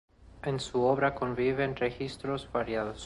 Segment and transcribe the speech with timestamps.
[0.41, 2.99] En su obra conviven registros variados.